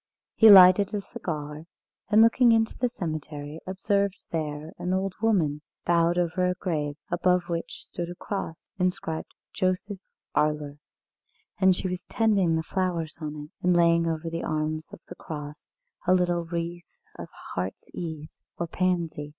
He 0.33 0.49
lighted 0.49 0.95
a 0.95 0.99
cigar, 1.01 1.65
and, 2.09 2.23
looking 2.23 2.51
into 2.51 2.75
the 2.75 2.89
cemetery, 2.89 3.59
observed 3.67 4.25
there 4.31 4.73
an 4.79 4.93
old 4.95 5.13
woman, 5.21 5.61
bowed 5.85 6.17
over 6.17 6.47
a 6.47 6.55
grave, 6.55 6.95
above 7.11 7.43
which 7.49 7.83
stood 7.85 8.09
a 8.09 8.15
cross, 8.15 8.71
inscribed 8.79 9.31
"Joseph 9.53 9.99
Arler," 10.35 10.79
and 11.59 11.75
she 11.75 11.87
was 11.87 12.03
tending 12.05 12.55
the 12.55 12.63
flowers 12.63 13.15
on 13.21 13.35
it, 13.35 13.49
and 13.63 13.77
laying 13.77 14.07
over 14.07 14.27
the 14.27 14.43
arms 14.43 14.89
of 14.91 15.01
the 15.07 15.13
cross 15.13 15.67
a 16.07 16.15
little 16.15 16.45
wreath 16.45 16.97
of 17.19 17.29
heart's 17.53 17.87
ease 17.93 18.41
or 18.57 18.65
pansy. 18.65 19.29